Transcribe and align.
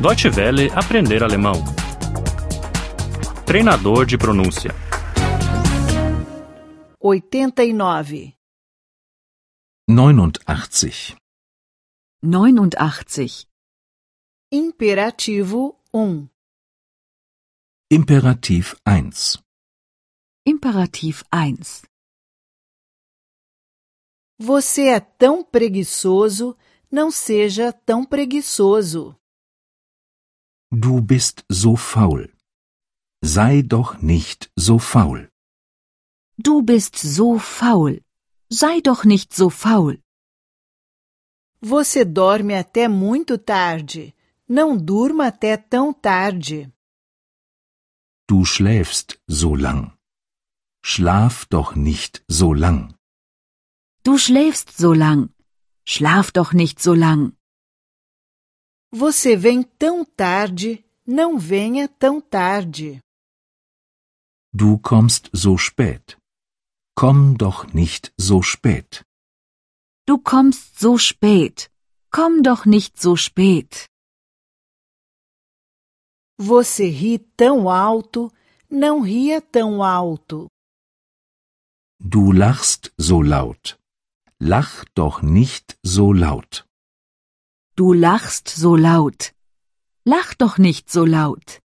Deutsche 0.00 0.30
Welle 0.30 0.70
aprender 0.74 1.22
alemão. 1.22 1.52
Treinador 3.44 4.06
de 4.06 4.16
pronúncia. 4.16 4.70
89. 6.98 8.34
89. 9.86 11.16
89. 12.22 13.46
Imperativo 14.50 15.78
1. 15.92 16.28
Imperativ 17.90 18.76
1. 18.88 19.10
Imperativ 20.46 21.22
1. 21.30 21.86
Você 24.38 24.88
é 24.88 24.98
tão 24.98 25.44
preguiçoso, 25.44 26.56
não 26.90 27.10
seja 27.10 27.70
tão 27.70 28.02
preguiçoso. 28.02 29.19
Du 30.72 31.02
bist 31.02 31.44
so 31.48 31.74
faul. 31.74 32.32
Sei 33.24 33.62
doch 33.62 34.00
nicht 34.00 34.52
so 34.56 34.78
faul. 34.78 35.28
Du 36.38 36.62
bist 36.62 36.96
so 36.96 37.40
faul. 37.40 38.02
Sei 38.48 38.80
doch 38.80 39.04
nicht 39.04 39.34
so 39.34 39.50
faul. 39.50 40.00
Você 41.60 42.04
dorme 42.04 42.54
até 42.54 42.86
muito 42.86 43.36
tarde. 43.36 44.14
Não 44.48 44.76
durma 44.76 45.26
até 45.26 45.56
tão 45.56 45.92
tarde. 45.92 46.72
Du 48.28 48.44
schläfst 48.44 49.18
so 49.28 49.56
lang. 49.56 49.92
Schlaf 50.82 51.46
doch 51.46 51.74
nicht 51.74 52.24
so 52.30 52.52
lang. 52.52 52.94
Du 54.04 54.16
schläfst 54.16 54.78
so 54.78 54.92
lang. 54.92 55.30
Schlaf 55.84 56.30
doch 56.30 56.52
nicht 56.52 56.80
so 56.80 56.94
lang. 56.94 57.32
Você 58.92 59.36
vem 59.36 59.62
tão 59.62 60.04
tarde. 60.04 60.84
Não 61.06 61.38
venha 61.38 61.88
tão 61.88 62.20
tarde. 62.20 63.00
Du 64.52 64.78
kommst 64.78 65.30
so 65.32 65.56
spät. 65.56 66.18
Komm 66.96 67.36
doch 67.36 67.72
nicht 67.72 68.12
so 68.18 68.42
spät. 68.42 69.04
Du 70.08 70.18
kommst 70.18 70.80
so 70.80 70.98
spät. 70.98 71.70
Komm 72.10 72.42
doch 72.42 72.66
nicht 72.66 73.00
so 73.00 73.16
spät. 73.16 73.88
Você 76.36 76.88
ri 76.90 77.18
tão 77.36 77.68
alto. 77.68 78.32
Não 78.68 79.02
ria 79.02 79.40
tão 79.40 79.82
alto. 79.82 80.48
Du 82.00 82.32
lachst 82.32 82.92
so 82.98 83.20
laut. 83.20 83.78
Lach 84.40 84.84
doch 84.94 85.22
nicht 85.22 85.76
so 85.84 86.12
laut. 86.12 86.64
Du 87.80 87.94
lachst 87.94 88.46
so 88.46 88.76
laut. 88.76 89.34
Lach 90.04 90.34
doch 90.34 90.58
nicht 90.58 90.90
so 90.90 91.06
laut. 91.06 91.62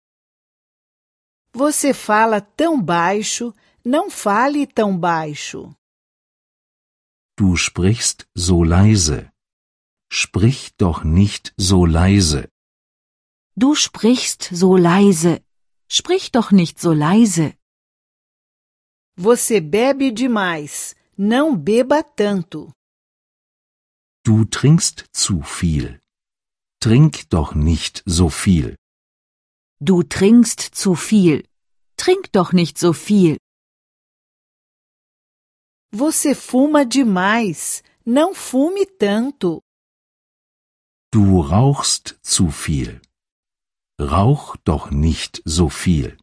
Você 1.53 1.91
fala 1.91 2.39
tão 2.39 2.79
baixo. 2.79 3.51
Não 3.83 4.11
fale 4.11 4.67
tão 4.67 4.95
baixo. 4.95 5.75
Du 7.35 7.57
sprichst 7.57 8.27
so 8.37 8.61
leise. 8.61 9.31
Sprich 10.11 10.75
doch 10.77 11.03
nicht 11.03 11.51
so 11.57 11.83
leise. 11.83 12.47
Du 13.57 13.73
sprichst 13.73 14.51
so 14.53 14.75
leise. 14.77 15.43
Sprich 15.89 16.31
doch 16.31 16.51
nicht 16.51 16.79
so 16.79 16.93
leise. 16.93 17.57
Você 19.17 19.59
bebe 19.59 20.11
demais. 20.11 20.95
Não 21.17 21.57
beba 21.57 22.03
tanto. 22.03 22.71
Du 24.23 24.45
trinkst 24.45 25.05
zu 25.11 25.41
viel. 25.41 26.02
Trink 26.83 27.29
doch 27.29 27.55
nicht 27.55 28.03
so 28.05 28.27
viel. 28.27 28.75
Du 29.79 30.03
trinkst 30.03 30.59
zu 30.59 30.95
viel. 30.95 31.47
Trink 31.95 32.33
doch 32.33 32.51
nicht 32.51 32.77
so 32.77 32.91
viel. 32.91 33.37
Você 35.93 36.35
fuma 36.35 36.83
demais. 36.83 37.83
Não 38.05 38.35
fume 38.35 38.85
tanto. 38.99 39.61
Du 41.09 41.39
rauchst 41.39 42.19
zu 42.21 42.51
viel. 42.51 43.01
Rauch 43.97 44.57
doch 44.65 44.91
nicht 44.91 45.41
so 45.45 45.69
viel. 45.69 46.17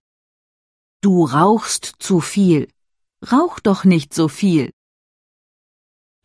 Du 1.02 1.24
rauchst 1.24 1.94
zu 1.98 2.20
viel. 2.20 2.68
Rauch 3.32 3.60
doch 3.60 3.84
nicht 3.84 4.12
so 4.12 4.28
viel. 4.28 4.68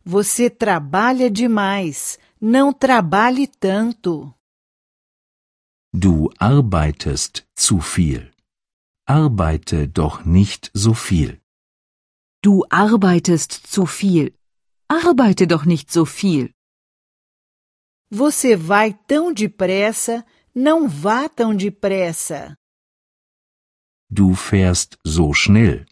Você 0.04 0.50
trabalha 0.50 1.30
demais. 1.30 2.18
Não 2.40 2.72
trabalhe 2.72 3.46
tanto. 3.46 4.34
Du 5.92 6.30
arbeitest 6.38 7.46
zu 7.54 7.80
viel. 7.80 8.30
Arbeite 9.06 9.88
doch 9.88 10.24
nicht 10.26 10.70
so 10.74 10.92
viel. 10.92 11.40
Du 12.42 12.64
arbeitest 12.68 13.52
zu 13.66 13.86
viel. 13.86 14.34
Arbeite 14.88 15.46
doch 15.46 15.64
nicht 15.64 15.90
so 15.90 16.04
viel. 16.04 16.52
Você 18.10 18.54
vai 18.54 18.92
tão 18.92 19.32
depressa. 19.32 20.24
Não 20.54 20.88
vá 20.88 21.28
tão 21.28 21.56
depressa. 21.56 22.54
Du 24.10 24.34
fährst 24.34 24.98
so 25.04 25.32
schnell. 25.32 25.86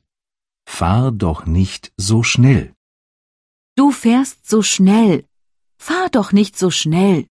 Fahr 0.66 1.10
doch 1.10 1.46
nicht 1.46 1.92
so 1.98 2.22
schnell. 2.22 2.74
Du 3.76 3.90
fährst 3.90 4.46
so 4.48 4.62
schnell. 4.62 5.26
Fahr 5.86 6.08
doch 6.08 6.32
nicht 6.32 6.56
so 6.58 6.70
schnell. 6.70 7.26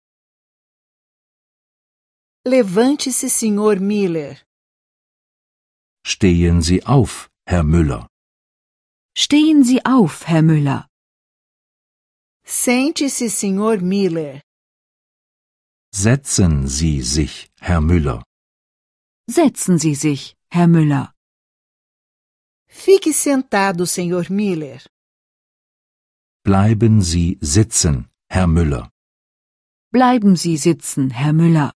Levante-se, 2.48 3.30
Sr. 3.30 3.76
Miller. 3.80 4.38
Stehen 6.04 6.64
Sie 6.64 6.84
auf, 6.84 7.30
Herr 7.46 7.64
Müller. 7.64 8.08
Stehen 9.16 9.64
Sie 9.64 9.86
auf, 9.86 10.26
Herr 10.26 10.42
Müller. 10.42 10.88
Sente-se, 12.44 13.30
Sr. 13.30 13.78
Miller. 13.82 14.42
Setzen 15.94 16.68
Sie 16.68 17.04
sich, 17.04 17.52
Herr 17.60 17.82
Müller. 17.82 18.24
Setzen 19.30 19.78
Sie 19.78 19.94
sich, 19.94 20.36
Herr 20.50 20.68
Müller. 20.68 21.14
Fique 22.68 23.14
sentado, 23.14 23.86
Sr. 23.86 24.26
Miller. 24.32 24.82
Bleiben 26.44 27.04
Sie 27.04 27.38
sitzen, 27.42 28.09
Herr 28.32 28.48
Müller. 28.48 28.92
Bleiben 29.92 30.36
Sie 30.36 30.58
sitzen, 30.58 31.10
Herr 31.10 31.34
Müller. 31.34 31.74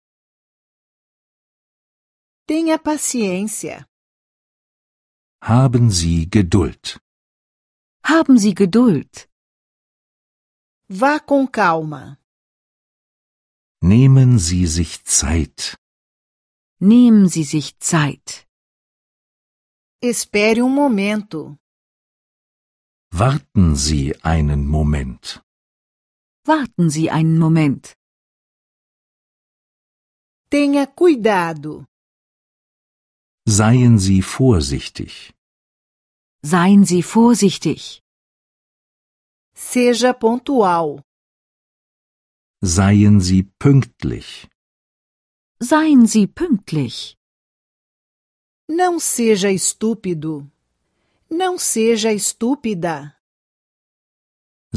Tenha 2.46 2.78
paciência. 2.78 3.86
Haben 5.42 5.90
Sie 5.90 6.28
Geduld. 6.28 7.00
Haben 8.04 8.36
Sie 8.38 8.54
Geduld. 8.54 9.28
Vá 10.88 11.18
com 11.20 11.46
calma. 11.50 12.18
Nehmen 13.80 14.38
Sie 14.38 14.66
sich 14.66 15.02
Zeit. 15.04 15.76
Nehmen 16.80 17.28
Sie 17.28 17.44
sich 17.44 17.78
Zeit. 17.78 18.46
Espere 20.02 20.62
um 20.64 20.74
momento. 20.74 21.56
Warten 23.10 23.74
Sie 23.76 24.14
einen 24.22 24.66
Moment. 24.66 25.42
Warten 26.44 26.90
Sie 26.90 27.08
einen 27.08 27.38
Moment. 27.38 27.94
Tenha 30.50 30.86
cuidado. 30.86 31.86
Seien 33.46 33.98
Sie 33.98 34.22
vorsichtig. 34.22 35.32
Seien 36.42 36.84
Sie 36.84 37.02
vorsichtig. 37.04 38.02
Seja 39.54 40.12
pontual. 40.12 41.02
Seien 42.60 43.20
Sie 43.20 43.44
pünktlich. 43.60 44.48
Seien 45.60 46.06
Sie 46.06 46.26
pünktlich. 46.26 47.16
Não 48.68 48.98
seja 48.98 49.50
estúpido. 49.52 50.50
Não 51.30 51.56
seja 51.56 52.12
estúpida. 52.12 53.16